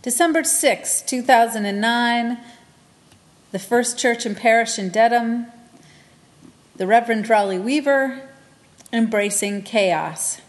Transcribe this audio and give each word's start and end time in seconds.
December 0.00 0.44
6, 0.44 1.02
2009, 1.02 2.38
the 3.50 3.58
First 3.58 3.98
Church 3.98 4.24
and 4.24 4.36
Parish 4.36 4.78
in 4.78 4.90
Dedham, 4.90 5.46
the 6.76 6.86
Reverend 6.86 7.28
Rali 7.28 7.58
Weaver, 7.58 8.28
Embracing 8.92 9.62
Chaos. 9.62 10.40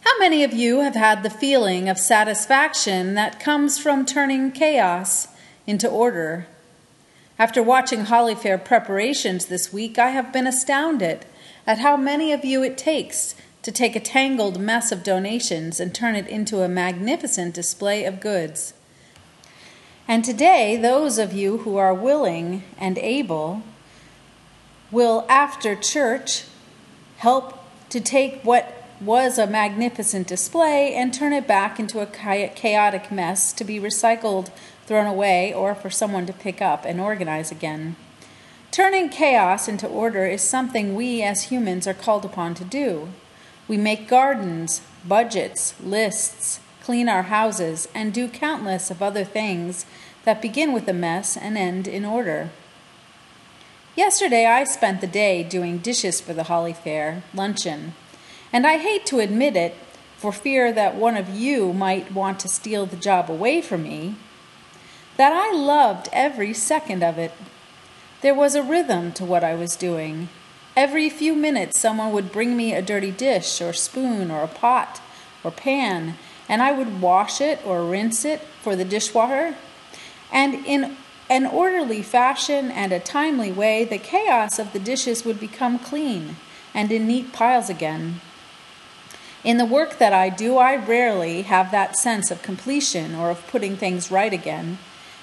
How 0.00 0.18
many 0.18 0.44
of 0.44 0.52
you 0.52 0.80
have 0.80 0.94
had 0.94 1.22
the 1.22 1.30
feeling 1.30 1.88
of 1.88 1.98
satisfaction 1.98 3.14
that 3.14 3.40
comes 3.40 3.78
from 3.78 4.04
turning 4.04 4.52
chaos 4.52 5.28
into 5.66 5.88
order? 5.88 6.46
After 7.38 7.62
watching 7.62 8.04
Holly 8.04 8.34
Fair 8.34 8.58
preparations 8.58 9.46
this 9.46 9.72
week, 9.72 9.98
I 9.98 10.10
have 10.10 10.34
been 10.34 10.46
astounded 10.46 11.24
at 11.66 11.78
how 11.78 11.96
many 11.96 12.30
of 12.30 12.44
you 12.44 12.62
it 12.62 12.76
takes 12.76 13.34
to 13.68 13.72
take 13.72 13.94
a 13.94 14.00
tangled 14.00 14.58
mess 14.58 14.90
of 14.90 15.02
donations 15.02 15.78
and 15.78 15.94
turn 15.94 16.16
it 16.16 16.26
into 16.26 16.62
a 16.62 16.68
magnificent 16.70 17.52
display 17.52 18.06
of 18.06 18.18
goods. 18.18 18.72
And 20.08 20.24
today, 20.24 20.78
those 20.78 21.18
of 21.18 21.34
you 21.34 21.58
who 21.58 21.76
are 21.76 21.92
willing 21.92 22.62
and 22.78 22.96
able 22.96 23.62
will, 24.90 25.26
after 25.28 25.76
church, 25.76 26.44
help 27.18 27.62
to 27.90 28.00
take 28.00 28.40
what 28.40 28.86
was 29.02 29.36
a 29.36 29.46
magnificent 29.46 30.26
display 30.26 30.94
and 30.94 31.12
turn 31.12 31.34
it 31.34 31.46
back 31.46 31.78
into 31.78 32.00
a 32.00 32.06
chaotic 32.06 33.12
mess 33.12 33.52
to 33.52 33.64
be 33.64 33.78
recycled, 33.78 34.50
thrown 34.86 35.06
away, 35.06 35.52
or 35.52 35.74
for 35.74 35.90
someone 35.90 36.24
to 36.24 36.32
pick 36.32 36.62
up 36.62 36.86
and 36.86 37.02
organize 37.02 37.52
again. 37.52 37.96
Turning 38.70 39.10
chaos 39.10 39.68
into 39.68 39.86
order 39.86 40.24
is 40.24 40.40
something 40.40 40.94
we 40.94 41.22
as 41.22 41.50
humans 41.50 41.86
are 41.86 41.92
called 41.92 42.24
upon 42.24 42.54
to 42.54 42.64
do. 42.64 43.10
We 43.68 43.76
make 43.76 44.08
gardens, 44.08 44.80
budgets, 45.06 45.74
lists, 45.80 46.60
clean 46.82 47.08
our 47.08 47.24
houses, 47.24 47.86
and 47.94 48.14
do 48.14 48.26
countless 48.26 48.90
of 48.90 49.02
other 49.02 49.24
things 49.24 49.84
that 50.24 50.40
begin 50.40 50.72
with 50.72 50.88
a 50.88 50.94
mess 50.94 51.36
and 51.36 51.58
end 51.58 51.86
in 51.86 52.04
order. 52.04 52.48
Yesterday 53.94 54.46
I 54.46 54.64
spent 54.64 55.00
the 55.00 55.06
day 55.06 55.42
doing 55.42 55.78
dishes 55.78 56.20
for 56.20 56.32
the 56.32 56.44
Holly 56.44 56.72
Fair 56.72 57.22
luncheon, 57.34 57.94
and 58.52 58.66
I 58.66 58.78
hate 58.78 59.04
to 59.06 59.18
admit 59.18 59.54
it 59.54 59.74
for 60.16 60.32
fear 60.32 60.72
that 60.72 60.94
one 60.94 61.16
of 61.16 61.28
you 61.28 61.72
might 61.72 62.12
want 62.12 62.40
to 62.40 62.48
steal 62.48 62.86
the 62.86 62.96
job 62.96 63.30
away 63.30 63.60
from 63.60 63.82
me, 63.82 64.16
that 65.16 65.32
I 65.32 65.52
loved 65.52 66.08
every 66.12 66.54
second 66.54 67.02
of 67.02 67.18
it. 67.18 67.32
There 68.20 68.34
was 68.34 68.54
a 68.54 68.62
rhythm 68.62 69.12
to 69.12 69.24
what 69.24 69.44
I 69.44 69.54
was 69.54 69.76
doing, 69.76 70.28
Every 70.78 71.10
few 71.10 71.34
minutes, 71.34 71.76
someone 71.76 72.12
would 72.12 72.30
bring 72.30 72.56
me 72.56 72.72
a 72.72 72.80
dirty 72.80 73.10
dish 73.10 73.60
or 73.60 73.72
spoon 73.72 74.30
or 74.30 74.44
a 74.44 74.46
pot 74.46 75.00
or 75.42 75.50
pan, 75.50 76.14
and 76.48 76.62
I 76.62 76.70
would 76.70 77.00
wash 77.00 77.40
it 77.40 77.58
or 77.66 77.82
rinse 77.82 78.24
it 78.24 78.42
for 78.62 78.76
the 78.76 78.84
dishwater. 78.84 79.56
And 80.30 80.64
in 80.64 80.96
an 81.28 81.46
orderly 81.46 82.00
fashion 82.00 82.70
and 82.70 82.92
a 82.92 83.00
timely 83.00 83.50
way, 83.50 83.82
the 83.82 83.98
chaos 83.98 84.60
of 84.60 84.72
the 84.72 84.78
dishes 84.78 85.24
would 85.24 85.40
become 85.40 85.80
clean 85.80 86.36
and 86.72 86.92
in 86.92 87.08
neat 87.08 87.32
piles 87.32 87.68
again. 87.68 88.20
In 89.42 89.58
the 89.58 89.64
work 89.64 89.98
that 89.98 90.12
I 90.12 90.28
do, 90.28 90.58
I 90.58 90.76
rarely 90.76 91.42
have 91.42 91.72
that 91.72 91.96
sense 91.96 92.30
of 92.30 92.40
completion 92.42 93.16
or 93.16 93.30
of 93.30 93.44
putting 93.48 93.76
things 93.76 94.12
right 94.12 94.32
again. 94.32 94.78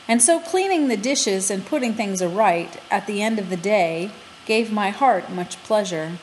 And 0.05 0.21
so, 0.21 0.41
cleaning 0.41 0.89
the 0.89 0.97
dishes 0.97 1.49
and 1.49 1.65
putting 1.65 1.93
things 1.93 2.21
right 2.21 2.77
at 2.91 3.07
the 3.07 3.21
end 3.21 3.39
of 3.39 3.49
the 3.49 3.55
day 3.55 4.11
gave 4.45 4.71
my 4.71 4.89
heart 4.89 5.31
much 5.31 5.61
pleasure. 5.63 6.13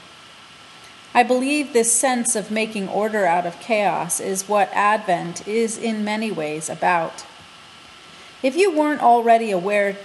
I 1.14 1.22
believe 1.22 1.72
this 1.72 1.92
sense 1.92 2.34
of 2.34 2.50
making 2.50 2.88
order 2.88 3.26
out 3.26 3.46
of 3.46 3.60
chaos 3.60 4.18
is 4.18 4.48
what 4.48 4.70
Advent 4.72 5.46
is 5.46 5.76
in 5.76 6.04
many 6.04 6.30
ways 6.30 6.70
about. 6.70 7.26
If 8.42 8.56
you 8.56 8.76
weren't 8.76 9.02
already 9.02 9.50
aware, 9.50 9.96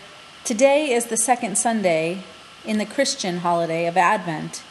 today 0.43 0.91
is 0.91 1.05
the 1.05 1.17
second 1.17 1.57
Sunday 1.57 2.23
in 2.65 2.77
the 2.77 2.85
Christian 2.85 3.37
holiday 3.37 3.87
of 3.87 3.95
Advent. 3.95 4.63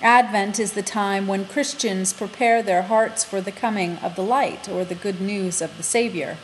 Advent 0.00 0.60
is 0.60 0.72
the 0.72 0.82
time 0.82 1.26
when 1.26 1.44
Christians 1.44 2.12
prepare 2.12 2.62
their 2.62 2.82
hearts 2.82 3.24
for 3.24 3.40
the 3.40 3.52
coming 3.52 3.96
of 3.98 4.16
the 4.16 4.22
light 4.22 4.68
or 4.68 4.84
the 4.84 4.94
good 4.94 5.20
news 5.20 5.60
of 5.60 5.76
the 5.76 5.82
Savior. 5.82 6.36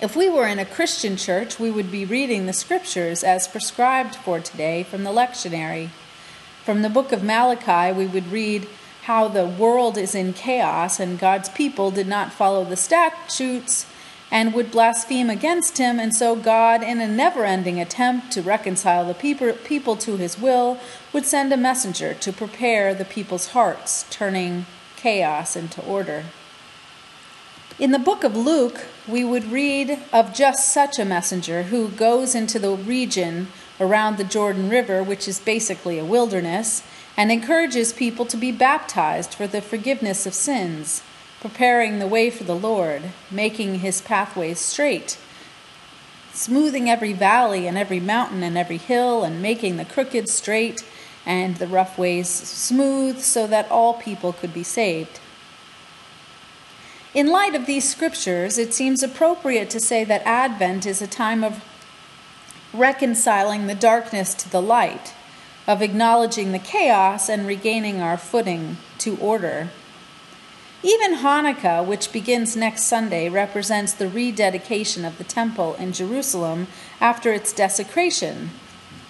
If 0.00 0.14
we 0.14 0.30
were 0.30 0.46
in 0.46 0.60
a 0.60 0.64
Christian 0.64 1.16
church, 1.16 1.58
we 1.58 1.72
would 1.72 1.90
be 1.90 2.04
reading 2.04 2.46
the 2.46 2.52
scriptures 2.52 3.24
as 3.24 3.48
prescribed 3.48 4.14
for 4.14 4.38
today 4.38 4.84
from 4.84 5.02
the 5.02 5.10
lectionary. 5.10 5.88
From 6.64 6.82
the 6.82 6.88
book 6.88 7.10
of 7.10 7.24
Malachi, 7.24 7.92
we 7.92 8.06
would 8.06 8.30
read 8.30 8.68
how 9.02 9.26
the 9.26 9.44
world 9.44 9.98
is 9.98 10.14
in 10.14 10.34
chaos 10.34 11.00
and 11.00 11.18
God's 11.18 11.48
people 11.48 11.90
did 11.90 12.06
not 12.06 12.32
follow 12.32 12.64
the 12.64 12.76
statutes 12.76 13.86
and 14.30 14.54
would 14.54 14.70
blaspheme 14.70 15.30
against 15.30 15.78
him, 15.78 15.98
and 15.98 16.14
so 16.14 16.36
God, 16.36 16.80
in 16.84 17.00
a 17.00 17.08
never 17.08 17.44
ending 17.44 17.80
attempt 17.80 18.30
to 18.32 18.42
reconcile 18.42 19.04
the 19.04 19.14
people 19.14 19.96
to 19.96 20.16
his 20.16 20.38
will, 20.38 20.78
would 21.12 21.24
send 21.24 21.52
a 21.52 21.56
messenger 21.56 22.14
to 22.14 22.32
prepare 22.32 22.94
the 22.94 23.04
people's 23.04 23.48
hearts, 23.48 24.04
turning 24.10 24.66
chaos 24.96 25.56
into 25.56 25.82
order. 25.84 26.24
In 27.78 27.92
the 27.92 28.00
book 28.00 28.24
of 28.24 28.36
Luke, 28.36 28.86
we 29.06 29.22
would 29.22 29.52
read 29.52 30.00
of 30.12 30.34
just 30.34 30.74
such 30.74 30.98
a 30.98 31.04
messenger 31.04 31.62
who 31.62 31.90
goes 31.90 32.34
into 32.34 32.58
the 32.58 32.72
region 32.72 33.46
around 33.78 34.16
the 34.16 34.24
Jordan 34.24 34.68
River, 34.68 35.00
which 35.00 35.28
is 35.28 35.38
basically 35.38 35.96
a 35.96 36.04
wilderness, 36.04 36.82
and 37.16 37.30
encourages 37.30 37.92
people 37.92 38.26
to 38.26 38.36
be 38.36 38.50
baptized 38.50 39.32
for 39.32 39.46
the 39.46 39.62
forgiveness 39.62 40.26
of 40.26 40.34
sins, 40.34 41.04
preparing 41.40 42.00
the 42.00 42.08
way 42.08 42.30
for 42.30 42.42
the 42.42 42.56
Lord, 42.56 43.12
making 43.30 43.78
his 43.78 44.00
pathways 44.00 44.58
straight, 44.58 45.16
smoothing 46.32 46.90
every 46.90 47.12
valley 47.12 47.68
and 47.68 47.78
every 47.78 48.00
mountain 48.00 48.42
and 48.42 48.58
every 48.58 48.78
hill, 48.78 49.22
and 49.22 49.40
making 49.40 49.76
the 49.76 49.84
crooked 49.84 50.28
straight 50.28 50.84
and 51.24 51.58
the 51.58 51.68
rough 51.68 51.96
ways 51.96 52.28
smooth 52.28 53.20
so 53.20 53.46
that 53.46 53.70
all 53.70 53.94
people 53.94 54.32
could 54.32 54.52
be 54.52 54.64
saved. 54.64 55.20
In 57.14 57.28
light 57.28 57.54
of 57.54 57.64
these 57.64 57.88
scriptures, 57.88 58.58
it 58.58 58.74
seems 58.74 59.02
appropriate 59.02 59.70
to 59.70 59.80
say 59.80 60.04
that 60.04 60.26
Advent 60.26 60.84
is 60.84 61.00
a 61.00 61.06
time 61.06 61.42
of 61.42 61.64
reconciling 62.74 63.66
the 63.66 63.74
darkness 63.74 64.34
to 64.34 64.50
the 64.50 64.60
light, 64.60 65.14
of 65.66 65.80
acknowledging 65.80 66.52
the 66.52 66.58
chaos 66.58 67.30
and 67.30 67.46
regaining 67.46 68.02
our 68.02 68.18
footing 68.18 68.76
to 68.98 69.16
order. 69.16 69.70
Even 70.82 71.16
Hanukkah, 71.16 71.84
which 71.84 72.12
begins 72.12 72.54
next 72.54 72.82
Sunday, 72.82 73.30
represents 73.30 73.94
the 73.94 74.08
rededication 74.08 75.06
of 75.06 75.16
the 75.16 75.24
temple 75.24 75.74
in 75.76 75.92
Jerusalem 75.94 76.66
after 77.00 77.32
its 77.32 77.54
desecration, 77.54 78.50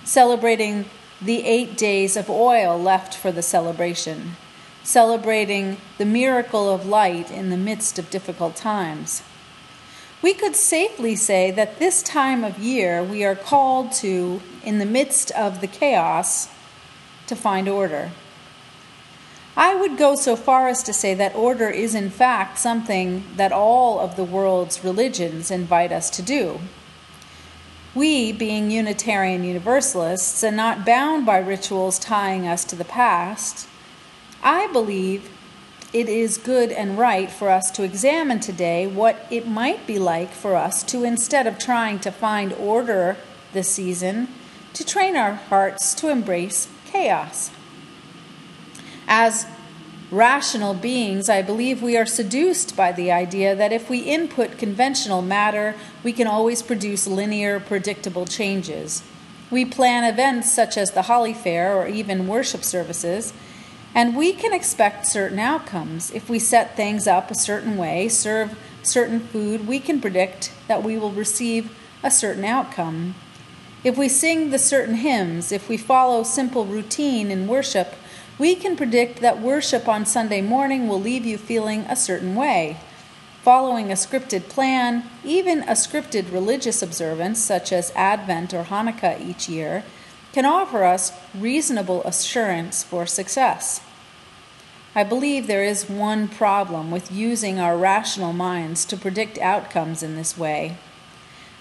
celebrating 0.05 0.85
the 1.21 1.45
eight 1.45 1.77
days 1.77 2.17
of 2.17 2.31
oil 2.31 2.81
left 2.81 3.13
for 3.13 3.33
the 3.33 3.43
celebration 3.43 4.37
celebrating 4.89 5.77
the 5.99 6.07
miracle 6.07 6.71
of 6.71 6.87
light 6.87 7.31
in 7.31 7.51
the 7.51 7.57
midst 7.59 7.99
of 7.99 8.09
difficult 8.09 8.57
times. 8.57 9.23
We 10.23 10.33
could 10.33 10.57
safely 10.57 11.15
say 11.15 11.51
that 11.51 11.79
this 11.79 12.03
time 12.03 12.43
of 12.43 12.59
year 12.59 13.05
we 13.05 13.23
are 13.23 13.37
called 13.37 13.93
to, 14.01 14.41
in 14.65 14.79
the 14.79 14.87
midst 14.87 15.31
of 15.33 15.61
the 15.61 15.67
chaos, 15.67 16.49
to 17.27 17.37
find 17.37 17.69
order. 17.69 18.13
I 19.59 19.75
would 19.75 19.99
go 19.99 20.15
so 20.15 20.37
far 20.37 20.69
as 20.69 20.83
to 20.85 20.95
say 20.95 21.13
that 21.13 21.37
order 21.37 21.69
is, 21.69 21.95
in 21.95 22.09
fact, 22.09 22.59
something 22.59 23.25
that 23.37 23.53
all 23.53 24.01
of 24.01 24.17
the 24.17 24.25
world's 24.25 24.83
religions 24.83 25.51
invite 25.51 25.93
us 25.93 26.09
to 26.11 26.23
do. 26.23 26.61
We, 27.95 28.33
being 28.33 28.71
Unitarian 28.71 29.45
Universalists 29.45 30.43
and 30.43 30.57
not 30.57 30.87
bound 30.87 31.27
by 31.27 31.37
rituals 31.37 31.99
tying 31.99 32.49
us 32.49 32.65
to 32.65 32.77
the 32.77 32.87
past, 32.87 33.69
I 34.43 34.69
believe 34.73 35.31
it 35.93 36.09
is 36.09 36.37
good 36.39 36.71
and 36.71 36.99
right 36.99 37.31
for 37.31 37.49
us 37.49 37.71
to 37.73 37.83
examine 37.83 38.41
today 38.41 38.87
what 38.87 39.27
it 39.31 39.49
might 39.49 39.87
be 39.87 39.99
like 39.99 40.33
for 40.33 40.55
us 40.55 40.83
to, 40.85 41.03
instead 41.03 41.47
of 41.47 41.59
trying 41.59 41.99
to 42.01 42.13
find 42.13 42.53
order 42.53 43.17
this 43.53 43.69
season, 43.69 44.29
to 44.75 44.85
train 44.85 45.17
our 45.17 45.33
hearts 45.33 45.95
to 45.95 46.09
embrace 46.09 46.69
chaos. 46.87 47.51
As 49.07 49.47
rational 50.11 50.75
beings, 50.75 51.29
I 51.29 51.43
believe 51.43 51.83
we 51.83 51.97
are 51.97 52.07
seduced 52.07 52.77
by 52.77 52.93
the 52.93 53.11
idea 53.11 53.57
that 53.57 53.73
if 53.73 53.89
we 53.89 54.01
input 54.01 54.59
conventional 54.59 55.23
matter, 55.23 55.75
we 56.05 56.13
can 56.13 56.27
always 56.27 56.63
produce 56.63 57.07
linear, 57.07 57.59
predictable 57.61 58.27
changes. 58.27 59.03
We 59.51 59.65
plan 59.65 60.05
events 60.05 60.53
such 60.53 60.77
as 60.77 60.91
the 60.91 61.03
Holly 61.03 61.33
Fair 61.33 61.75
or 61.75 61.89
even 61.89 62.29
worship 62.29 62.63
services 62.63 63.33
and 63.95 64.17
we 64.17 64.33
can 64.33 64.53
expect 64.53 65.07
certain 65.07 65.39
outcomes. 65.39 66.11
If 66.11 66.29
we 66.29 66.39
set 66.39 66.77
things 66.77 67.07
up 67.07 67.31
a 67.31 67.35
certain 67.35 67.77
way, 67.77 68.09
serve 68.09 68.59
certain 68.83 69.21
food, 69.21 69.67
we 69.67 69.81
can 69.81 70.01
predict 70.01 70.53
that 70.69 70.83
we 70.83 70.97
will 70.99 71.13
receive 71.13 71.77
a 72.03 72.11
certain 72.11 72.45
outcome. 72.45 73.15
If 73.85 73.97
we 73.97 74.09
sing 74.09 74.51
the 74.51 74.59
certain 74.59 74.97
hymns, 74.97 75.53
if 75.53 75.69
we 75.69 75.77
follow 75.77 76.23
simple 76.23 76.65
routine 76.65 77.31
in 77.31 77.47
worship, 77.49 77.95
we 78.39 78.55
can 78.55 78.77
predict 78.77 79.21
that 79.21 79.41
worship 79.41 79.89
on 79.89 80.07
Sunday 80.07 80.43
morning 80.43 80.87
will 80.87 81.01
leave 81.01 81.27
you 81.27 81.39
feeling 81.39 81.81
a 81.89 81.97
certain 81.97 82.35
way. 82.35 82.77
following 83.49 83.91
a 83.91 83.95
scripted 83.95 84.47
plan, 84.49 85.03
even 85.25 85.61
a 85.61 85.73
scripted 85.73 86.31
religious 86.31 86.83
observance 86.83 87.43
such 87.43 87.73
as 87.73 87.91
Advent 87.95 88.53
or 88.53 88.65
Hanukkah 88.65 89.19
each 89.27 89.49
year, 89.49 89.85
can 90.33 90.45
offer 90.45 90.85
us 90.85 91.13
reasonable 91.35 92.03
assurance 92.05 92.83
for 92.83 93.07
success. 93.07 93.81
I 94.95 95.05
believe 95.05 95.47
there 95.47 95.63
is 95.65 95.89
one 95.89 96.29
problem 96.29 96.91
with 96.91 97.13
using 97.13 97.59
our 97.59 97.77
rational 97.77 98.33
minds 98.33 98.85
to 98.87 98.97
predict 98.97 99.39
outcomes 99.39 100.03
in 100.03 100.17
this 100.17 100.37
way, 100.37 100.77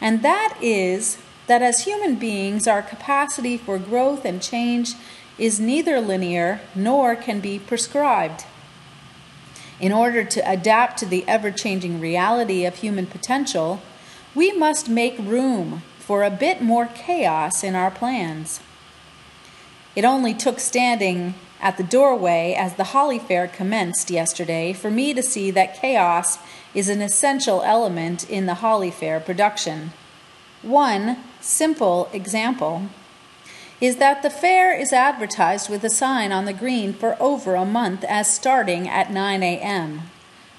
and 0.02 0.22
that 0.24 0.58
is 0.62 1.18
that 1.48 1.62
as 1.62 1.86
human 1.86 2.16
beings, 2.16 2.68
our 2.68 2.82
capacity 2.82 3.58
for 3.58 3.80
growth 3.80 4.26
and 4.26 4.42
change 4.42 4.94
is 5.38 5.60
neither 5.60 6.00
linear 6.02 6.62
nor 6.76 7.16
can 7.16 7.40
be 7.40 7.58
prescribed. 7.60 8.46
In 9.80 9.92
order 9.92 10.24
to 10.24 10.52
adapt 10.52 10.98
to 11.00 11.06
the 11.06 11.24
ever 11.28 11.52
changing 11.52 12.00
reality 12.00 12.66
of 12.66 12.76
human 12.76 13.06
potential, 13.06 13.82
we 14.34 14.52
must 14.52 14.90
make 14.90 15.18
room 15.20 15.84
for 16.08 16.24
a 16.24 16.32
bit 16.32 16.62
more 16.62 16.86
chaos 16.86 17.66
in 17.66 17.76
our 17.76 17.92
plans. 17.92 18.62
It 19.94 20.06
only 20.06 20.34
took 20.34 20.58
standing 20.58 21.34
at 21.60 21.76
the 21.76 21.84
doorway 21.84 22.56
as 22.58 22.76
the 22.76 22.96
Holly 22.96 23.20
Fair 23.20 23.46
commenced 23.46 24.10
yesterday 24.10 24.72
for 24.72 24.90
me 24.90 25.14
to 25.14 25.22
see 25.22 25.52
that 25.52 25.76
chaos 25.76 26.40
is 26.74 26.88
an 26.88 27.02
essential 27.02 27.62
element 27.62 28.30
in 28.30 28.46
the 28.46 28.54
Holly 28.54 28.90
Fair 28.90 29.20
production. 29.20 29.92
One 30.62 31.18
simple 31.42 32.08
example 32.14 32.84
is 33.82 33.98
that 33.98 34.24
the 34.24 34.30
fair 34.30 34.74
is 34.74 34.94
advertised 34.94 35.70
with 35.70 35.84
a 35.84 35.90
sign 35.90 36.32
on 36.32 36.46
the 36.46 36.54
green 36.54 36.94
for 36.94 37.22
over 37.22 37.56
a 37.56 37.66
month 37.66 38.06
as 38.06 38.34
starting 38.34 38.88
at 38.88 39.12
9 39.12 39.44
a.m. 39.44 40.04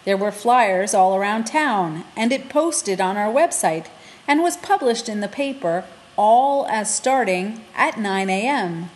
There 0.05 0.19
were 0.19 0.31
flyers 0.31 0.93
all 0.93 1.17
around 1.17 1.45
town, 1.45 2.05
and 2.15 2.33
it 2.33 2.51
posted 2.51 3.01
on 3.01 3.17
our 3.17 3.33
website 3.33 3.87
and 4.29 4.43
was 4.43 4.59
published 4.59 5.09
in 5.09 5.21
the 5.21 5.27
paper 5.27 5.85
all 6.17 6.67
as 6.67 6.95
starting 6.95 7.65
at 7.75 7.99
9 7.99 8.29
a.m. 8.29 8.91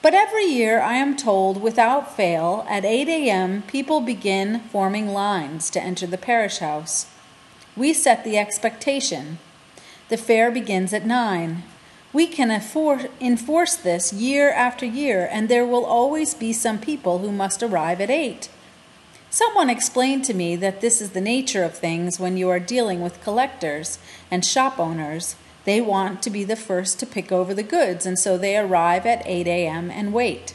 But 0.00 0.14
every 0.14 0.44
year, 0.44 0.80
I 0.80 0.94
am 0.94 1.16
told 1.16 1.62
without 1.62 2.16
fail, 2.16 2.66
at 2.68 2.84
8 2.84 3.08
a.m., 3.08 3.62
people 3.62 4.00
begin 4.00 4.60
forming 4.60 5.08
lines 5.08 5.70
to 5.70 5.82
enter 5.82 6.06
the 6.06 6.18
parish 6.18 6.58
house. 6.58 7.06
We 7.76 7.92
set 7.92 8.22
the 8.22 8.38
expectation. 8.38 9.38
The 10.08 10.16
fair 10.16 10.50
begins 10.50 10.92
at 10.92 11.06
9. 11.06 11.62
We 12.12 12.26
can 12.26 12.50
enforce 12.50 13.74
this 13.76 14.12
year 14.12 14.52
after 14.52 14.86
year, 14.86 15.28
and 15.32 15.48
there 15.48 15.66
will 15.66 15.84
always 15.84 16.34
be 16.34 16.52
some 16.52 16.78
people 16.78 17.18
who 17.18 17.32
must 17.32 17.62
arrive 17.62 18.00
at 18.00 18.10
8. 18.10 18.48
Someone 19.34 19.68
explained 19.68 20.24
to 20.26 20.32
me 20.32 20.54
that 20.54 20.80
this 20.80 21.02
is 21.02 21.10
the 21.10 21.20
nature 21.20 21.64
of 21.64 21.74
things 21.74 22.20
when 22.20 22.36
you 22.36 22.48
are 22.50 22.60
dealing 22.60 23.00
with 23.00 23.20
collectors 23.20 23.98
and 24.30 24.44
shop 24.44 24.78
owners. 24.78 25.34
They 25.64 25.80
want 25.80 26.22
to 26.22 26.30
be 26.30 26.44
the 26.44 26.54
first 26.54 27.00
to 27.00 27.06
pick 27.06 27.32
over 27.32 27.52
the 27.52 27.64
goods, 27.64 28.06
and 28.06 28.16
so 28.16 28.38
they 28.38 28.56
arrive 28.56 29.04
at 29.06 29.26
8 29.26 29.48
a.m. 29.48 29.90
and 29.90 30.12
wait. 30.12 30.54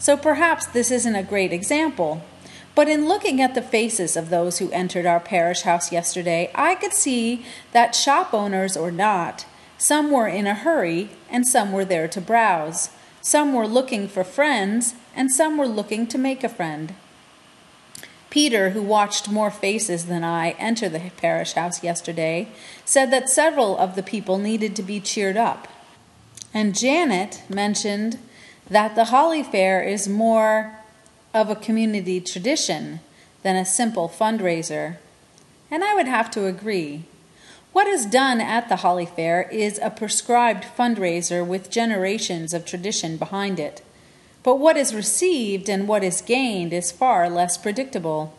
So 0.00 0.16
perhaps 0.16 0.66
this 0.66 0.90
isn't 0.90 1.14
a 1.14 1.22
great 1.22 1.52
example, 1.52 2.24
but 2.74 2.88
in 2.88 3.06
looking 3.06 3.40
at 3.40 3.54
the 3.54 3.62
faces 3.62 4.16
of 4.16 4.28
those 4.28 4.58
who 4.58 4.72
entered 4.72 5.06
our 5.06 5.20
parish 5.20 5.60
house 5.60 5.92
yesterday, 5.92 6.50
I 6.52 6.74
could 6.74 6.94
see 6.94 7.46
that 7.70 7.94
shop 7.94 8.34
owners 8.34 8.76
or 8.76 8.90
not, 8.90 9.46
some 9.78 10.10
were 10.10 10.26
in 10.26 10.48
a 10.48 10.54
hurry, 10.54 11.10
and 11.30 11.46
some 11.46 11.70
were 11.70 11.84
there 11.84 12.08
to 12.08 12.20
browse. 12.20 12.90
Some 13.22 13.52
were 13.52 13.68
looking 13.68 14.08
for 14.08 14.24
friends, 14.24 14.94
and 15.14 15.30
some 15.30 15.56
were 15.56 15.68
looking 15.68 16.08
to 16.08 16.18
make 16.18 16.42
a 16.42 16.48
friend. 16.48 16.96
Peter, 18.34 18.70
who 18.70 18.82
watched 18.82 19.30
more 19.30 19.48
faces 19.48 20.06
than 20.06 20.24
I 20.24 20.56
enter 20.58 20.88
the 20.88 21.12
parish 21.18 21.52
house 21.52 21.84
yesterday, 21.84 22.48
said 22.84 23.12
that 23.12 23.28
several 23.28 23.78
of 23.78 23.94
the 23.94 24.02
people 24.02 24.38
needed 24.38 24.74
to 24.74 24.82
be 24.82 24.98
cheered 24.98 25.36
up. 25.36 25.68
And 26.52 26.76
Janet 26.76 27.44
mentioned 27.48 28.18
that 28.68 28.96
the 28.96 29.04
Holly 29.04 29.44
Fair 29.44 29.84
is 29.84 30.08
more 30.08 30.74
of 31.32 31.48
a 31.48 31.54
community 31.54 32.20
tradition 32.20 32.98
than 33.44 33.54
a 33.54 33.64
simple 33.64 34.08
fundraiser. 34.08 34.96
And 35.70 35.84
I 35.84 35.94
would 35.94 36.08
have 36.08 36.28
to 36.32 36.46
agree. 36.46 37.04
What 37.72 37.86
is 37.86 38.04
done 38.04 38.40
at 38.40 38.68
the 38.68 38.82
Holly 38.82 39.06
Fair 39.06 39.42
is 39.52 39.78
a 39.80 39.90
prescribed 39.90 40.64
fundraiser 40.76 41.46
with 41.46 41.70
generations 41.70 42.52
of 42.52 42.66
tradition 42.66 43.16
behind 43.16 43.60
it. 43.60 43.84
But 44.44 44.60
what 44.60 44.76
is 44.76 44.94
received 44.94 45.68
and 45.70 45.88
what 45.88 46.04
is 46.04 46.20
gained 46.20 46.72
is 46.72 46.92
far 46.92 47.28
less 47.28 47.58
predictable. 47.58 48.34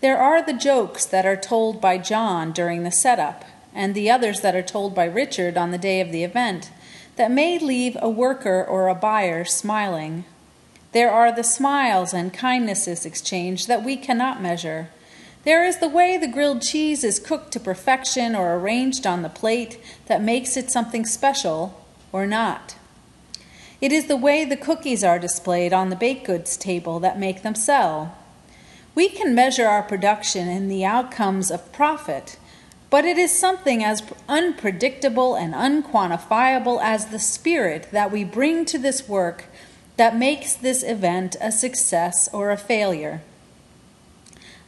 There 0.00 0.18
are 0.18 0.42
the 0.42 0.54
jokes 0.54 1.04
that 1.04 1.26
are 1.26 1.36
told 1.36 1.80
by 1.80 1.98
John 1.98 2.52
during 2.52 2.82
the 2.82 2.90
setup, 2.90 3.44
and 3.74 3.94
the 3.94 4.10
others 4.10 4.40
that 4.40 4.56
are 4.56 4.62
told 4.62 4.94
by 4.94 5.04
Richard 5.04 5.58
on 5.58 5.70
the 5.70 5.78
day 5.78 6.00
of 6.00 6.10
the 6.10 6.24
event, 6.24 6.70
that 7.16 7.30
may 7.30 7.58
leave 7.58 7.96
a 8.00 8.08
worker 8.08 8.64
or 8.64 8.88
a 8.88 8.94
buyer 8.94 9.44
smiling. 9.44 10.24
There 10.92 11.10
are 11.10 11.30
the 11.30 11.44
smiles 11.44 12.14
and 12.14 12.32
kindnesses 12.32 13.04
exchanged 13.04 13.68
that 13.68 13.84
we 13.84 13.96
cannot 13.96 14.40
measure. 14.40 14.88
There 15.44 15.66
is 15.66 15.78
the 15.78 15.88
way 15.88 16.16
the 16.16 16.26
grilled 16.26 16.62
cheese 16.62 17.04
is 17.04 17.20
cooked 17.20 17.52
to 17.52 17.60
perfection 17.60 18.34
or 18.34 18.54
arranged 18.54 19.06
on 19.06 19.20
the 19.20 19.28
plate 19.28 19.78
that 20.06 20.22
makes 20.22 20.56
it 20.56 20.70
something 20.70 21.04
special 21.04 21.84
or 22.10 22.26
not. 22.26 22.76
It 23.80 23.92
is 23.92 24.06
the 24.06 24.16
way 24.16 24.44
the 24.44 24.56
cookies 24.56 25.04
are 25.04 25.18
displayed 25.18 25.72
on 25.72 25.90
the 25.90 25.96
baked 25.96 26.26
goods 26.26 26.56
table 26.56 26.98
that 27.00 27.18
make 27.18 27.42
them 27.42 27.54
sell. 27.54 28.16
We 28.94 29.08
can 29.10 29.34
measure 29.34 29.66
our 29.66 29.82
production 29.82 30.48
in 30.48 30.68
the 30.68 30.84
outcomes 30.84 31.50
of 31.50 31.72
profit, 31.72 32.38
but 32.88 33.04
it 33.04 33.18
is 33.18 33.38
something 33.38 33.84
as 33.84 34.02
unpredictable 34.28 35.34
and 35.34 35.52
unquantifiable 35.52 36.80
as 36.82 37.06
the 37.06 37.18
spirit 37.18 37.88
that 37.92 38.10
we 38.10 38.24
bring 38.24 38.64
to 38.66 38.78
this 38.78 39.06
work 39.06 39.44
that 39.96 40.16
makes 40.16 40.54
this 40.54 40.82
event 40.82 41.36
a 41.40 41.52
success 41.52 42.28
or 42.32 42.50
a 42.50 42.56
failure. 42.56 43.20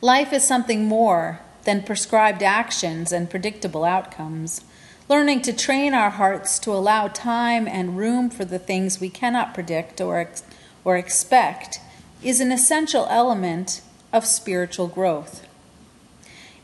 Life 0.01 0.33
is 0.33 0.45
something 0.45 0.85
more 0.85 1.41
than 1.65 1.83
prescribed 1.83 2.43
actions 2.43 3.13
and 3.13 3.31
predictable 3.31 3.85
outcomes. 3.85 4.63
Learning 5.09 5.41
to 5.41 5.55
train 5.55 5.95
our 5.95 6.11
hearts 6.11 6.59
to 6.59 6.71
allow 6.71 7.09
time 7.09 7.67
and 7.67 7.97
room 7.97 8.29
for 8.29 8.45
the 8.45 8.59
things 8.59 9.01
we 9.01 9.09
cannot 9.09 9.55
predict 9.55 10.03
or, 10.03 10.19
ex- 10.19 10.43
or 10.85 10.99
expect 10.99 11.81
is 12.23 12.41
an 12.41 12.53
essential 12.53 13.07
element 13.09 13.81
of 14.13 14.27
spiritual 14.27 14.87
growth. 14.87 15.47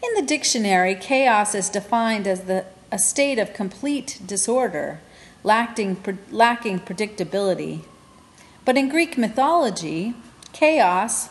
In 0.03 0.13
the 0.15 0.27
dictionary, 0.27 0.95
chaos 0.95 1.55
is 1.55 1.71
defined 1.71 2.27
as 2.27 2.43
the, 2.43 2.67
a 2.93 2.99
state 2.99 3.39
of 3.39 3.55
complete 3.55 4.21
disorder, 4.27 5.01
lacking, 5.43 5.97
lacking 6.31 6.81
predictability. 6.81 7.81
But 8.67 8.77
in 8.77 8.91
Greek 8.91 9.17
mythology, 9.17 10.13
chaos 10.53 11.31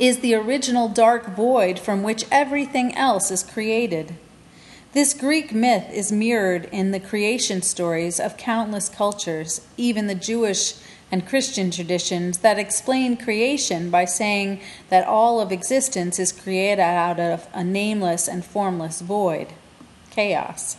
is 0.00 0.18
the 0.18 0.34
original 0.34 0.88
dark 0.88 1.28
void 1.36 1.78
from 1.78 2.02
which 2.02 2.24
everything 2.32 2.92
else 2.96 3.30
is 3.30 3.44
created. 3.44 4.16
This 4.92 5.14
Greek 5.14 5.54
myth 5.54 5.90
is 5.90 6.12
mirrored 6.12 6.68
in 6.70 6.90
the 6.90 7.00
creation 7.00 7.62
stories 7.62 8.20
of 8.20 8.36
countless 8.36 8.90
cultures, 8.90 9.62
even 9.78 10.06
the 10.06 10.14
Jewish 10.14 10.74
and 11.10 11.26
Christian 11.26 11.70
traditions 11.70 12.38
that 12.38 12.58
explain 12.58 13.16
creation 13.16 13.88
by 13.88 14.04
saying 14.04 14.60
that 14.90 15.06
all 15.06 15.40
of 15.40 15.50
existence 15.50 16.18
is 16.18 16.30
created 16.30 16.82
out 16.82 17.18
of 17.18 17.48
a 17.54 17.64
nameless 17.64 18.28
and 18.28 18.44
formless 18.44 19.00
void, 19.00 19.54
chaos. 20.10 20.76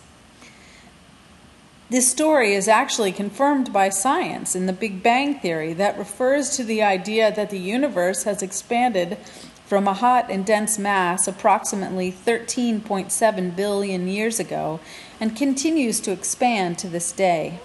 This 1.90 2.10
story 2.10 2.54
is 2.54 2.68
actually 2.68 3.12
confirmed 3.12 3.74
by 3.74 3.90
science 3.90 4.56
in 4.56 4.68
the 4.68 4.74
Big 4.74 5.02
Bang 5.02 5.40
Theory 5.40 5.74
that 5.74 5.98
refers 5.98 6.56
to 6.56 6.64
the 6.64 6.84
idea 6.84 7.34
that 7.36 7.50
the 7.50 7.60
universe 7.60 8.24
has 8.24 8.44
expanded 8.44 9.18
from 9.66 9.88
a 9.88 9.94
hot 9.94 10.30
and 10.30 10.46
dense 10.46 10.78
mass 10.78 11.28
approximately 11.28 12.12
13.7 12.12 13.56
billion 13.56 14.08
years 14.08 14.40
ago 14.40 14.80
and 15.20 15.36
continues 15.36 16.00
to 16.00 16.12
expand 16.12 16.78
to 16.78 16.88
this 16.88 17.12
day. 17.12 17.60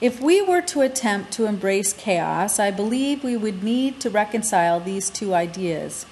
If 0.00 0.20
we 0.20 0.40
were 0.40 0.62
to 0.62 0.80
attempt 0.80 1.32
to 1.32 1.44
embrace 1.44 1.92
chaos, 1.92 2.58
I 2.58 2.70
believe 2.70 3.22
we 3.22 3.36
would 3.36 3.62
need 3.62 4.00
to 4.00 4.10
reconcile 4.10 4.80
these 4.80 5.10
two 5.10 5.34
ideas 5.34 6.06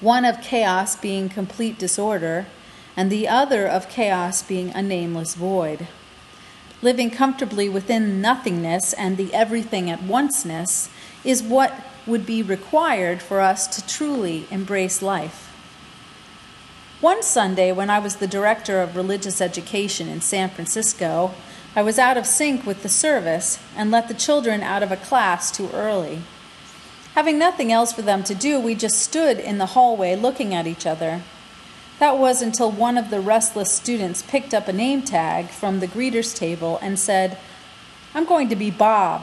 one 0.00 0.24
of 0.24 0.40
chaos 0.40 0.96
being 0.96 1.28
complete 1.28 1.78
disorder 1.78 2.46
and 2.96 3.12
the 3.12 3.28
other 3.28 3.66
of 3.66 3.88
chaos 3.88 4.42
being 4.42 4.70
a 4.70 4.82
nameless 4.82 5.34
void. 5.34 5.86
Living 6.82 7.10
comfortably 7.10 7.68
within 7.68 8.22
nothingness 8.22 8.94
and 8.94 9.18
the 9.18 9.32
everything 9.34 9.90
at 9.90 10.00
onceness 10.00 10.88
is 11.22 11.42
what 11.42 11.74
would 12.10 12.26
be 12.26 12.42
required 12.42 13.22
for 13.22 13.40
us 13.40 13.66
to 13.68 13.86
truly 13.86 14.46
embrace 14.50 15.00
life. 15.00 15.46
One 17.00 17.22
Sunday, 17.22 17.72
when 17.72 17.88
I 17.88 17.98
was 17.98 18.16
the 18.16 18.26
director 18.26 18.82
of 18.82 18.94
religious 18.94 19.40
education 19.40 20.06
in 20.08 20.20
San 20.20 20.50
Francisco, 20.50 21.32
I 21.74 21.82
was 21.82 21.98
out 21.98 22.18
of 22.18 22.26
sync 22.26 22.66
with 22.66 22.82
the 22.82 22.90
service 22.90 23.58
and 23.74 23.90
let 23.90 24.08
the 24.08 24.14
children 24.14 24.60
out 24.60 24.82
of 24.82 24.92
a 24.92 24.96
class 24.96 25.50
too 25.50 25.70
early. 25.72 26.20
Having 27.14 27.38
nothing 27.38 27.72
else 27.72 27.92
for 27.92 28.02
them 28.02 28.22
to 28.24 28.34
do, 28.34 28.60
we 28.60 28.74
just 28.74 28.98
stood 28.98 29.38
in 29.38 29.58
the 29.58 29.66
hallway 29.66 30.14
looking 30.14 30.54
at 30.54 30.66
each 30.66 30.84
other. 30.84 31.22
That 31.98 32.18
was 32.18 32.42
until 32.42 32.70
one 32.70 32.98
of 32.98 33.10
the 33.10 33.20
restless 33.20 33.72
students 33.72 34.22
picked 34.22 34.52
up 34.52 34.68
a 34.68 34.72
name 34.72 35.02
tag 35.02 35.48
from 35.48 35.80
the 35.80 35.86
greeter's 35.86 36.34
table 36.34 36.78
and 36.82 36.98
said, 36.98 37.38
I'm 38.14 38.24
going 38.24 38.48
to 38.48 38.56
be 38.56 38.70
Bob. 38.70 39.22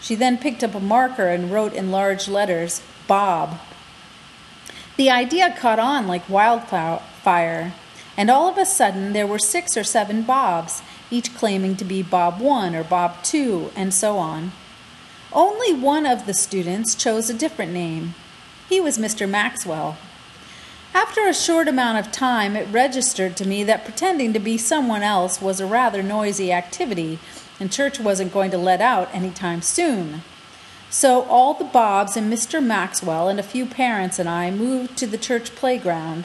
She 0.00 0.14
then 0.14 0.38
picked 0.38 0.62
up 0.62 0.74
a 0.74 0.80
marker 0.80 1.28
and 1.28 1.50
wrote 1.50 1.72
in 1.72 1.90
large 1.90 2.28
letters, 2.28 2.82
Bob. 3.06 3.58
The 4.96 5.10
idea 5.10 5.54
caught 5.56 5.78
on 5.78 6.06
like 6.06 6.28
wildfire, 6.28 7.72
and 8.16 8.30
all 8.30 8.48
of 8.48 8.56
a 8.56 8.64
sudden 8.64 9.12
there 9.12 9.26
were 9.26 9.38
six 9.38 9.76
or 9.76 9.84
seven 9.84 10.22
Bobs, 10.22 10.82
each 11.10 11.34
claiming 11.34 11.76
to 11.76 11.84
be 11.84 12.02
Bob 12.02 12.40
1 12.40 12.74
or 12.74 12.82
Bob 12.82 13.22
2, 13.22 13.72
and 13.76 13.92
so 13.92 14.16
on. 14.18 14.52
Only 15.32 15.72
one 15.72 16.06
of 16.06 16.24
the 16.24 16.34
students 16.34 16.94
chose 16.94 17.28
a 17.28 17.34
different 17.34 17.72
name. 17.72 18.14
He 18.68 18.80
was 18.80 18.96
Mr. 18.98 19.28
Maxwell. 19.28 19.98
After 20.94 21.28
a 21.28 21.34
short 21.34 21.68
amount 21.68 21.98
of 21.98 22.10
time, 22.10 22.56
it 22.56 22.66
registered 22.72 23.36
to 23.36 23.46
me 23.46 23.62
that 23.64 23.84
pretending 23.84 24.32
to 24.32 24.38
be 24.38 24.56
someone 24.56 25.02
else 25.02 25.42
was 25.42 25.60
a 25.60 25.66
rather 25.66 26.02
noisy 26.02 26.50
activity, 26.52 27.18
and 27.58 27.72
church 27.72 27.98
wasn't 27.98 28.32
going 28.32 28.50
to 28.50 28.58
let 28.58 28.80
out 28.80 29.08
any 29.12 29.30
time 29.30 29.62
soon. 29.62 30.22
So 30.90 31.22
all 31.22 31.54
the 31.54 31.64
Bobs 31.64 32.16
and 32.16 32.32
Mr. 32.32 32.62
Maxwell 32.64 33.28
and 33.28 33.40
a 33.40 33.44
few 33.44 33.66
parents 33.66 34.18
and 34.18 34.28
I 34.28 34.50
moved 34.50 34.96
to 34.98 35.06
the 35.06 35.18
church 35.18 35.54
playground. 35.54 36.24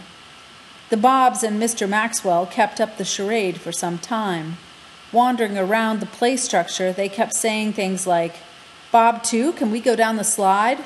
The 0.89 0.97
Bobs 0.97 1.43
and 1.43 1.61
Mr. 1.61 1.87
Maxwell 1.87 2.45
kept 2.45 2.79
up 2.79 2.97
the 2.97 3.05
charade 3.05 3.59
for 3.59 3.71
some 3.71 3.97
time. 3.97 4.57
Wandering 5.11 5.57
around 5.57 5.99
the 5.99 6.05
play 6.05 6.37
structure, 6.37 6.93
they 6.93 7.09
kept 7.09 7.33
saying 7.33 7.73
things 7.73 8.05
like, 8.05 8.35
Bob 8.91 9.23
2, 9.23 9.53
can 9.53 9.71
we 9.71 9.79
go 9.79 9.95
down 9.95 10.17
the 10.17 10.23
slide? 10.23 10.79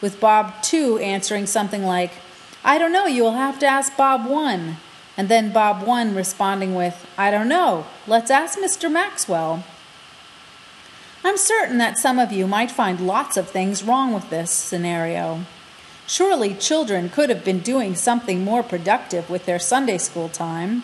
With 0.00 0.18
Bob 0.18 0.62
2 0.62 0.98
answering 0.98 1.46
something 1.46 1.84
like, 1.84 2.12
I 2.64 2.78
don't 2.78 2.92
know, 2.92 3.06
you 3.06 3.22
will 3.22 3.34
have 3.34 3.58
to 3.60 3.66
ask 3.66 3.96
Bob 3.96 4.26
1. 4.26 4.76
And 5.16 5.28
then 5.28 5.52
Bob 5.52 5.86
1 5.86 6.14
responding 6.14 6.74
with, 6.74 7.06
I 7.18 7.30
don't 7.30 7.48
know, 7.48 7.86
let's 8.06 8.30
ask 8.30 8.58
Mr. 8.58 8.90
Maxwell. 8.90 9.64
I'm 11.22 11.36
certain 11.36 11.76
that 11.78 11.98
some 11.98 12.18
of 12.18 12.32
you 12.32 12.46
might 12.46 12.70
find 12.70 13.06
lots 13.06 13.36
of 13.36 13.48
things 13.48 13.82
wrong 13.82 14.14
with 14.14 14.30
this 14.30 14.50
scenario. 14.50 15.44
Surely 16.06 16.54
children 16.54 17.10
could 17.10 17.28
have 17.28 17.44
been 17.44 17.60
doing 17.60 17.94
something 17.94 18.42
more 18.42 18.62
productive 18.62 19.28
with 19.28 19.44
their 19.44 19.58
Sunday 19.58 19.98
school 19.98 20.30
time. 20.30 20.82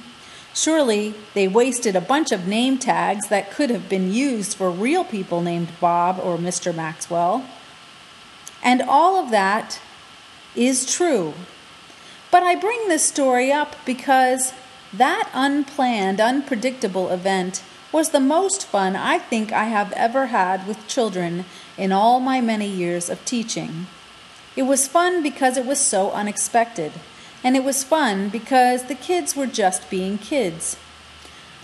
Surely 0.52 1.14
they 1.34 1.48
wasted 1.48 1.96
a 1.96 2.00
bunch 2.00 2.32
of 2.32 2.46
name 2.46 2.78
tags 2.78 3.28
that 3.28 3.50
could 3.50 3.70
have 3.70 3.88
been 3.88 4.12
used 4.12 4.56
for 4.56 4.70
real 4.70 5.04
people 5.04 5.40
named 5.40 5.68
Bob 5.80 6.20
or 6.22 6.36
Mr. 6.36 6.74
Maxwell. 6.74 7.44
And 8.62 8.82
all 8.82 9.16
of 9.16 9.30
that 9.30 9.80
is 10.54 10.90
true. 10.90 11.34
But 12.30 12.42
I 12.42 12.54
bring 12.54 12.88
this 12.88 13.04
story 13.04 13.50
up 13.50 13.74
because 13.86 14.52
that 14.92 15.30
unplanned, 15.32 16.20
unpredictable 16.20 17.10
event 17.10 17.62
was 17.96 18.10
the 18.10 18.20
most 18.20 18.66
fun 18.66 18.94
I 18.94 19.18
think 19.18 19.54
I 19.54 19.64
have 19.64 19.90
ever 19.92 20.26
had 20.26 20.66
with 20.68 20.86
children 20.86 21.46
in 21.78 21.92
all 21.92 22.20
my 22.20 22.42
many 22.42 22.68
years 22.68 23.08
of 23.08 23.24
teaching. 23.24 23.86
It 24.54 24.64
was 24.64 24.86
fun 24.86 25.22
because 25.22 25.56
it 25.56 25.64
was 25.64 25.80
so 25.80 26.10
unexpected. 26.10 26.92
And 27.42 27.56
it 27.56 27.64
was 27.64 27.84
fun 27.84 28.28
because 28.28 28.84
the 28.84 28.94
kids 28.94 29.34
were 29.34 29.46
just 29.46 29.88
being 29.88 30.18
kids. 30.18 30.76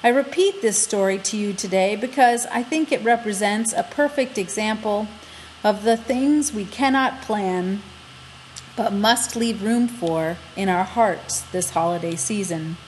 I 0.02 0.08
repeat 0.08 0.62
this 0.62 0.78
story 0.78 1.18
to 1.18 1.36
you 1.36 1.52
today 1.52 1.96
because 1.96 2.46
I 2.46 2.62
think 2.62 2.90
it 2.90 3.04
represents 3.04 3.74
a 3.74 3.82
perfect 3.82 4.38
example 4.38 5.08
of 5.62 5.84
the 5.84 5.98
things 5.98 6.50
we 6.50 6.64
cannot 6.64 7.20
plan 7.20 7.82
but 8.74 8.94
must 8.94 9.36
leave 9.36 9.62
room 9.62 9.86
for 9.86 10.38
in 10.56 10.70
our 10.70 10.84
hearts 10.84 11.42
this 11.52 11.72
holiday 11.72 12.16
season. 12.16 12.78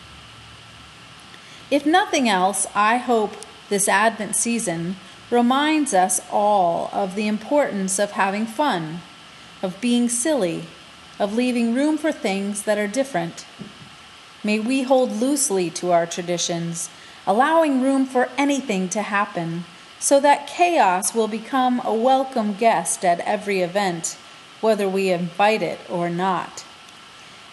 If 1.70 1.86
nothing 1.86 2.28
else, 2.28 2.66
I 2.74 2.98
hope 2.98 3.32
this 3.70 3.88
Advent 3.88 4.36
season 4.36 4.96
reminds 5.30 5.94
us 5.94 6.20
all 6.30 6.90
of 6.92 7.14
the 7.14 7.26
importance 7.26 7.98
of 7.98 8.12
having 8.12 8.44
fun, 8.44 9.00
of 9.62 9.80
being 9.80 10.08
silly, 10.10 10.64
of 11.18 11.34
leaving 11.34 11.74
room 11.74 11.96
for 11.96 12.12
things 12.12 12.64
that 12.64 12.76
are 12.76 12.86
different. 12.86 13.46
May 14.42 14.58
we 14.58 14.82
hold 14.82 15.10
loosely 15.10 15.70
to 15.70 15.90
our 15.90 16.04
traditions, 16.04 16.90
allowing 17.26 17.80
room 17.80 18.04
for 18.04 18.28
anything 18.36 18.90
to 18.90 19.00
happen, 19.00 19.64
so 19.98 20.20
that 20.20 20.46
chaos 20.46 21.14
will 21.14 21.28
become 21.28 21.80
a 21.82 21.94
welcome 21.94 22.52
guest 22.52 23.06
at 23.06 23.20
every 23.20 23.60
event, 23.60 24.18
whether 24.60 24.86
we 24.86 25.10
invite 25.10 25.62
it 25.62 25.80
or 25.88 26.10
not. 26.10 26.62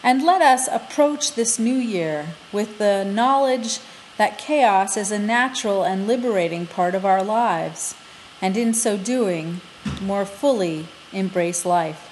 And 0.03 0.23
let 0.23 0.41
us 0.41 0.67
approach 0.67 1.35
this 1.35 1.57
new 1.57 1.75
year 1.75 2.29
with 2.51 2.77
the 2.77 3.05
knowledge 3.05 3.79
that 4.21 4.37
chaos 4.37 4.97
is 4.97 5.11
a 5.11 5.17
natural 5.17 5.81
and 5.81 6.05
liberating 6.05 6.67
part 6.67 6.93
of 6.93 7.03
our 7.03 7.23
lives, 7.23 7.95
and 8.39 8.55
in 8.55 8.71
so 8.71 8.95
doing, 8.95 9.59
more 9.99 10.25
fully 10.25 10.85
embrace 11.11 11.65
life. 11.65 12.10